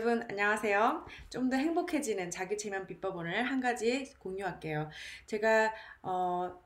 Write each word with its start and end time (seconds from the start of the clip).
여러분 0.00 0.26
안녕하세요. 0.28 1.06
좀 1.30 1.50
더 1.50 1.56
행복해지는 1.56 2.28
자기 2.32 2.58
체면 2.58 2.84
비법을 2.86 3.46
한 3.48 3.60
가지 3.60 4.12
공유할게요. 4.18 4.90
제가 5.26 5.72
어, 6.02 6.60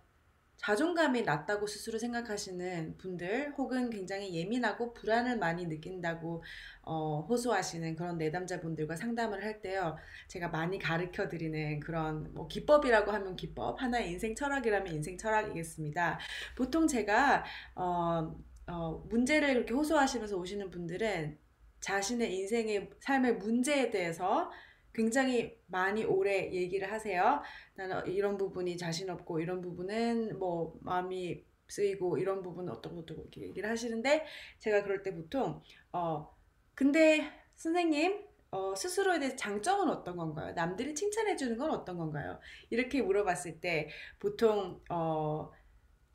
자존감이 0.57 1.23
낮다고 1.23 1.67
스스로 1.67 1.99
생각하시는 1.99 2.97
분들 2.97 3.53
혹은 3.59 3.91
굉장히 3.91 4.35
예민하고 4.35 4.95
불안을 4.95 5.37
많이 5.39 5.67
느낀다고 5.67 6.43
어, 6.83 7.21
호소하시는 7.29 7.97
그런 7.97 8.17
내담자분들과 8.17 8.97
상담을 8.97 9.45
할 9.45 9.61
때요. 9.61 9.97
제가 10.29 10.49
많이 10.49 10.79
가르쳐 10.79 11.29
드리는 11.29 11.81
그런 11.81 12.33
뭐 12.33 12.49
기법이라고 12.49 13.11
하면 13.13 13.37
기법, 13.37 13.83
하나의 13.83 14.11
인생 14.11 14.35
철학이라면 14.35 14.95
인생 14.95 15.19
철학이겠습니다. 15.19 16.19
보통 16.57 16.87
제가 16.89 17.45
어, 17.75 18.35
어, 18.69 19.05
문제를 19.11 19.53
그렇게 19.55 19.75
호소하시면서 19.75 20.37
오시는 20.39 20.71
분들은 20.71 21.39
자신의 21.81 22.35
인생의 22.35 22.91
삶의 23.01 23.37
문제에 23.37 23.91
대해서 23.91 24.51
굉장히 24.93 25.57
많이 25.67 26.05
오래 26.05 26.53
얘기를 26.53 26.91
하세요. 26.91 27.41
나는 27.75 28.07
이런 28.07 28.37
부분이 28.37 28.77
자신 28.77 29.11
없고 29.11 29.41
이런 29.41 29.61
부분은 29.61 30.39
뭐 30.39 30.77
마음이 30.81 31.45
쓰이고 31.69 32.19
이런 32.19 32.43
부분은 32.43 32.73
어떤 32.73 32.97
것도 32.97 33.15
이렇게 33.15 33.43
얘기를 33.43 33.71
하시는데 33.71 34.25
제가 34.59 34.83
그럴 34.83 35.03
때 35.03 35.15
보통 35.15 35.63
어 35.93 36.35
근데 36.75 37.31
선생님 37.57 38.27
어, 38.51 38.75
스스로에 38.75 39.19
대해 39.19 39.37
장점은 39.37 39.91
어떤 39.91 40.17
건가요? 40.17 40.55
남들이 40.55 40.95
칭찬해 40.95 41.37
주는 41.37 41.59
건 41.59 41.71
어떤 41.71 41.99
건가요? 41.99 42.41
이렇게 42.71 43.03
물어봤을 43.03 43.61
때 43.61 43.91
보통 44.19 44.81
어, 44.89 45.51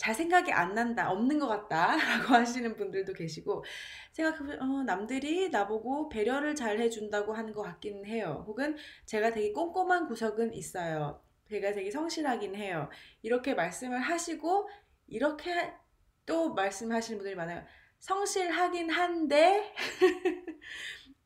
잘 0.03 0.13
생각이 0.13 0.51
안 0.51 0.73
난다, 0.73 1.09
없는 1.11 1.39
것 1.39 1.47
같다 1.47 1.95
라고 1.95 2.33
하시는 2.35 2.75
분들도 2.75 3.13
계시고 3.13 3.63
생각해보면 4.11 4.61
어, 4.61 4.83
남들이 4.83 5.47
나보고 5.47 6.09
배려를 6.09 6.55
잘 6.55 6.77
해준다고 6.77 7.31
하는 7.31 7.53
것 7.53 7.61
같긴 7.61 8.05
해요. 8.05 8.43
혹은 8.45 8.75
제가 9.05 9.31
되게 9.31 9.53
꼼꼼한 9.53 10.07
구석은 10.07 10.55
있어요. 10.55 11.23
제가 11.49 11.71
되게 11.71 11.89
성실하긴 11.89 12.53
해요. 12.55 12.89
이렇게 13.21 13.53
말씀을 13.53 13.97
하시고 13.97 14.67
이렇게 15.07 15.73
또 16.25 16.53
말씀하시는 16.53 17.17
분들이 17.17 17.35
많아요. 17.35 17.63
성실하긴 17.99 18.89
한데 18.89 19.73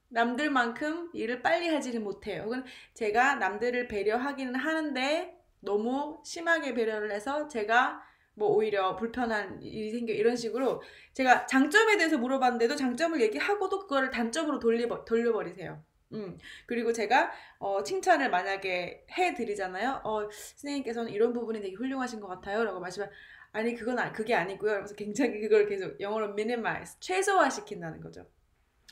남들만큼 0.10 1.10
일을 1.14 1.42
빨리 1.42 1.68
하지는 1.70 2.04
못해요. 2.04 2.44
혹은 2.44 2.64
제가 2.94 3.36
남들을 3.36 3.88
배려하기는 3.88 4.54
하는데 4.54 5.36
너무 5.62 6.22
심하게 6.24 6.76
배려를 6.76 7.12
해서 7.12 7.48
제가 7.48 8.06
뭐 8.38 8.50
오히려 8.50 8.96
불편한 8.96 9.60
일이 9.64 9.90
생겨 9.90 10.14
이런 10.14 10.36
식으로 10.36 10.84
제가 11.14 11.48
장점에 11.48 11.98
대해서 11.98 12.20
물어봤는데도 12.20 12.76
장점을 12.76 13.20
얘기하고도 13.20 13.80
그거를 13.80 14.12
단점으로 14.12 14.60
돌려 14.60 15.04
돌려버리세요. 15.06 15.84
음 16.14 16.38
그리고 16.68 16.94
제가 16.94 17.32
어, 17.58 17.82
칭찬을 17.84 18.30
만약에 18.30 19.08
해드리잖아요. 19.12 20.02
어 20.04 20.30
선생님께서는 20.30 21.12
이런 21.12 21.34
부분이 21.34 21.62
되게 21.62 21.76
훌륭하신 21.76 22.20
것 22.20 22.28
같아요 22.28 22.64
라고 22.64 22.80
말씀하 22.80 23.10
아니 23.52 23.74
그건 23.74 23.98
아, 23.98 24.12
그게 24.12 24.36
아니고요. 24.36 24.76
그래서 24.76 24.94
굉장히 24.94 25.42
그걸 25.42 25.68
계속 25.68 26.00
영어로 26.00 26.34
minimize 26.34 26.98
최소화시킨다는 27.00 28.02
거죠. 28.02 28.28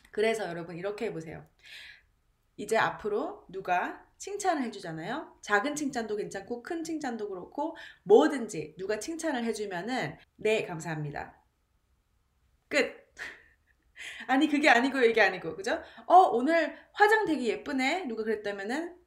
그래서 0.09 0.49
여러분 0.49 0.75
이렇게 0.75 1.05
해보세요. 1.05 1.45
이제 2.57 2.77
앞으로 2.77 3.45
누가 3.49 4.05
칭찬을 4.17 4.63
해주잖아요. 4.63 5.37
작은 5.41 5.75
칭찬도 5.75 6.15
괜찮고 6.15 6.63
큰 6.63 6.83
칭찬도 6.83 7.29
그렇고 7.29 7.75
뭐든지 8.03 8.75
누가 8.77 8.99
칭찬을 8.99 9.43
해주면은 9.43 10.17
네 10.37 10.65
감사합니다. 10.65 11.37
끝. 12.69 13.05
아니 14.27 14.47
그게 14.47 14.69
아니고 14.69 14.99
이게 14.99 15.21
아니고 15.21 15.55
그죠? 15.55 15.81
어 16.07 16.15
오늘 16.31 16.77
화장 16.93 17.25
되게 17.25 17.45
예쁘네 17.45 18.05
누가 18.05 18.23
그랬다면은 18.23 18.97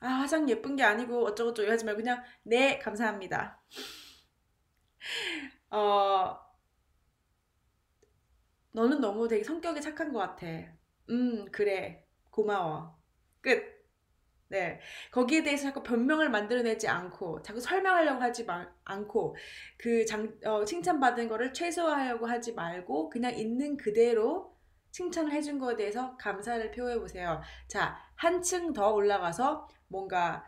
아 0.00 0.08
화장 0.08 0.48
예쁜 0.48 0.76
게 0.76 0.84
아니고 0.84 1.24
어쩌고저쩌고 1.26 1.72
하지 1.72 1.84
말고 1.84 1.98
그냥 1.98 2.22
네 2.44 2.78
감사합니다. 2.78 3.60
어 5.70 6.38
너는 8.72 9.00
너무 9.00 9.28
되게 9.28 9.42
성격이 9.42 9.80
착한 9.80 10.12
것 10.12 10.20
같아. 10.20 10.46
음 11.10 11.50
그래 11.50 12.07
고마워. 12.38 12.96
끝. 13.40 13.64
네. 14.46 14.78
거기에 15.10 15.42
대해서 15.42 15.64
자꾸 15.64 15.82
변명을 15.82 16.30
만들어내지 16.30 16.86
않고, 16.86 17.42
자꾸 17.42 17.60
설명하려고 17.60 18.22
하지 18.22 18.44
마, 18.44 18.64
않고, 18.84 19.34
그 19.76 20.06
장, 20.06 20.38
어, 20.44 20.64
칭찬받은 20.64 21.28
거를 21.28 21.52
최소화하려고 21.52 22.26
하지 22.26 22.54
말고, 22.54 23.10
그냥 23.10 23.36
있는 23.36 23.76
그대로 23.76 24.56
칭찬을 24.92 25.32
해준 25.32 25.58
거에 25.58 25.76
대해서 25.76 26.16
감사를 26.16 26.70
표해 26.70 27.00
보세요. 27.00 27.42
자, 27.66 27.98
한층 28.14 28.72
더 28.72 28.92
올라가서 28.92 29.68
뭔가 29.88 30.44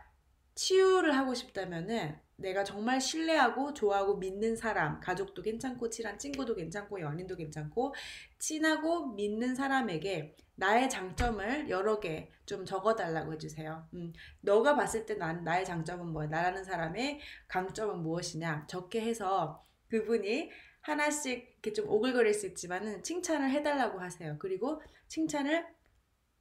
치유를 0.55 1.15
하고 1.17 1.33
싶다면은, 1.33 2.17
내가 2.37 2.63
정말 2.63 2.99
신뢰하고 3.01 3.73
좋아하고 3.73 4.15
믿는 4.17 4.55
사람, 4.55 4.99
가족도 5.01 5.41
괜찮고, 5.41 5.89
친한 5.89 6.17
친구도 6.17 6.55
괜찮고, 6.55 7.01
연인도 7.01 7.35
괜찮고, 7.35 7.93
친하고 8.39 9.07
믿는 9.13 9.53
사람에게 9.55 10.35
나의 10.61 10.89
장점을 10.89 11.69
여러 11.69 11.99
개 11.99 12.31
좀 12.51 12.65
적어달라고 12.65 13.31
해주세요. 13.33 13.87
음, 13.93 14.11
너가 14.41 14.75
봤을 14.75 15.05
때 15.05 15.15
난, 15.15 15.41
나의 15.45 15.63
장점은 15.63 16.07
뭐야? 16.07 16.27
나라는 16.27 16.65
사람의 16.65 17.21
강점은 17.47 17.99
무엇이냐? 18.03 18.67
적게 18.67 18.99
해서 18.99 19.63
그분이 19.89 20.51
하나씩 20.81 21.49
이렇게 21.53 21.71
좀 21.71 21.87
오글거릴 21.87 22.33
수 22.33 22.47
있지만은 22.47 23.03
칭찬을 23.03 23.49
해달라고 23.51 24.01
하세요. 24.01 24.35
그리고 24.37 24.81
칭찬을, 25.07 25.65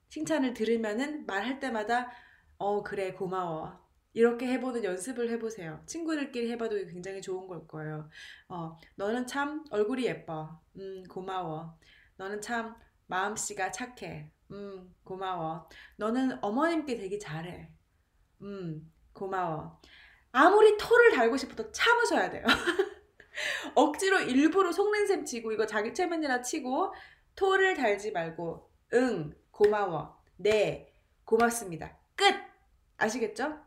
칭찬을 0.09 0.53
들으면은 0.53 1.26
말할 1.26 1.60
때마다 1.60 2.10
어, 2.59 2.82
그래, 2.82 3.12
고마워. 3.12 3.78
이렇게 4.12 4.48
해보는 4.48 4.82
연습을 4.82 5.30
해보세요. 5.30 5.84
친구들끼리 5.86 6.50
해봐도 6.50 6.75
굉장히 6.88 7.22
좋은 7.22 7.47
걸 7.47 7.69
거예요. 7.69 8.10
어, 8.48 8.76
너는 8.97 9.28
참 9.28 9.64
얼굴이 9.70 10.04
예뻐. 10.06 10.60
음, 10.76 11.04
고마워. 11.09 11.78
너는 12.16 12.41
참 12.41 12.75
마음씨가 13.10 13.72
착해. 13.72 14.31
음, 14.53 14.94
고마워. 15.04 15.69
너는 15.97 16.38
어머님께 16.43 16.97
되게 16.97 17.19
잘해. 17.19 17.69
음, 18.43 18.91
고마워. 19.12 19.81
아무리 20.32 20.76
토를 20.78 21.10
달고 21.12 21.37
싶어도 21.37 21.71
참으셔야 21.72 22.31
돼요. 22.31 22.44
억지로 23.75 24.21
일부러 24.21 24.71
속는 24.71 25.06
셈 25.06 25.25
치고 25.25 25.53
이거 25.53 25.66
자기 25.66 25.93
체면이라 25.93 26.43
치고 26.43 26.94
토를 27.34 27.75
달지 27.75 28.12
말고 28.12 28.71
응, 28.94 29.34
고마워. 29.50 30.16
네, 30.37 30.92
고맙습니다. 31.25 31.97
끝! 32.15 32.34
아시겠죠? 32.97 33.59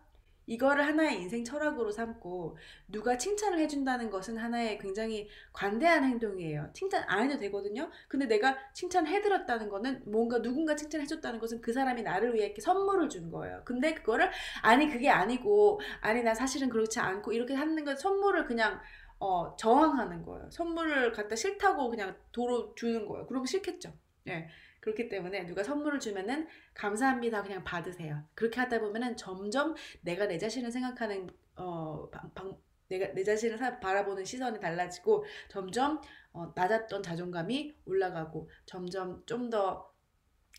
이거를 0.46 0.86
하나의 0.86 1.22
인생 1.22 1.44
철학으로 1.44 1.92
삼고 1.92 2.58
누가 2.90 3.18
칭찬을 3.18 3.59
해준다는 3.59 4.09
것은 4.09 4.38
하나의 4.38 4.78
굉장히 4.78 5.30
관대한 5.52 6.04
행동이에요. 6.04 6.70
칭찬 6.74 7.04
안 7.08 7.30
해도 7.30 7.40
되거든요. 7.40 7.90
근데 8.08 8.26
내가 8.26 8.58
칭찬해드렸다는 8.74 9.70
거는 9.70 10.04
뭔가 10.06 10.42
누군가 10.42 10.76
칭찬해줬다는 10.76 11.40
것은 11.40 11.62
그 11.62 11.72
사람이 11.72 12.04
나를 12.04 12.34
위해 12.34 12.48
이렇게 12.48 12.62
선물을 12.62 13.09
준 13.09 13.31
거예요. 13.31 13.62
근데 13.66 13.94
그거를 13.94 14.30
아니 14.62 14.90
그게 14.90 15.09
아니고 15.09 15.80
아니 16.02 16.24
나 16.24 16.34
사실은 16.34 16.70
그렇지 16.70 17.00
않고 17.00 17.31
이렇게 17.31 17.54
하는 17.54 17.84
건 17.86 17.96
선물을 17.96 18.46
그냥 18.46 18.80
어, 19.20 19.56
저항하는 19.56 20.25
거예요. 20.25 20.50
선물을 20.52 21.14
갖다 21.14 21.36
싫다고 21.36 21.90
그냥 21.90 22.16
도로 22.34 22.75
주는 22.75 23.06
거예요. 23.08 23.25
그러면 23.25 23.46
싫겠죠. 23.46 23.94
예. 24.28 24.48
그렇기 24.80 25.08
때문에 25.10 25.46
누가 25.46 25.64
선물을 25.64 26.00
주면은 26.00 26.48
감사합니다 26.74 27.42
그냥 27.44 27.64
받으세요. 27.64 28.24
그렇게 28.36 28.60
하다 28.60 28.80
보면은 28.82 29.16
점점 29.16 29.76
내가 30.02 30.28
내 30.28 30.38
자신을 30.38 30.72
생각하는 30.72 31.30
어 31.56 32.10
방, 32.12 32.34
방, 32.34 32.58
내가 32.90 33.14
내 33.14 33.24
자신을 33.24 33.58
사, 33.58 33.80
바라보는 33.80 34.26
시선이 34.26 34.60
달라지고 34.60 35.26
점점 35.50 36.02
어, 36.34 36.52
낮았던 36.56 37.02
자존감이 37.04 37.76
올라가고 37.86 38.50
점점 38.66 39.24
좀 39.26 39.50
더 39.50 39.94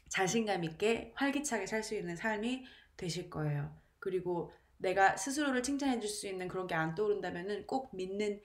자신감 0.08 0.64
있게 0.64 1.12
활기차게 1.16 1.66
살 1.66 1.82
수 1.82 1.94
있는 1.94 2.16
삶이 2.16 2.64
되실 2.96 3.28
거예요. 3.30 3.76
그리고 3.98 4.52
내가 4.78 5.16
스스로를 5.16 5.62
칭찬해 5.62 6.00
줄 6.00 6.08
수 6.10 6.28
있는 6.28 6.48
그런 6.48 6.66
게 6.66 6.74
안 6.74 6.94
떠오른다면은 6.94 7.66
꼭 7.66 7.94
믿는 7.96 8.40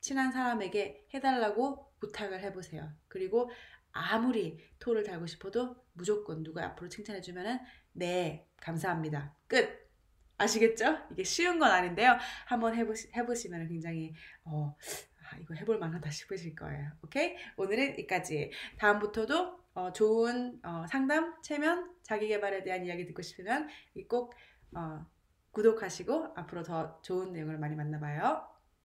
친한 0.00 0.32
사람에게 0.32 1.06
해달라고 1.14 1.92
부탁을 2.00 2.40
해보세요. 2.42 2.90
그리고 3.08 3.50
아무리 3.94 4.58
토를 4.78 5.02
달고 5.02 5.26
싶어도 5.26 5.76
무조건 5.92 6.42
누가 6.42 6.66
앞으로 6.66 6.88
칭찬해주면은 6.88 7.58
네 7.92 8.46
감사합니다. 8.60 9.34
끝. 9.46 9.84
아시겠죠? 10.36 10.98
이게 11.12 11.22
쉬운 11.22 11.60
건 11.60 11.70
아닌데요. 11.70 12.18
한번 12.46 12.74
해보시, 12.74 13.08
해보시면 13.14 13.68
굉장히 13.68 14.12
어, 14.44 14.76
아, 15.22 15.36
이거 15.38 15.54
해볼 15.54 15.78
만하다 15.78 16.10
싶으실 16.10 16.56
거예요. 16.56 16.90
오케이? 17.04 17.36
오늘은 17.56 17.90
여기까지. 17.90 18.50
다음부터도 18.78 19.60
어, 19.74 19.92
좋은 19.92 20.60
어, 20.64 20.86
상담 20.88 21.40
체면 21.42 21.94
자기개발에 22.02 22.64
대한 22.64 22.84
이야기 22.84 23.06
듣고 23.06 23.22
싶으면 23.22 23.68
꼭 24.08 24.34
어, 24.74 25.06
구독하시고 25.52 26.34
앞으로 26.36 26.62
더 26.64 27.00
좋은 27.02 27.32
내용을 27.32 27.58
많이 27.58 27.76
만나봐요 27.76 28.53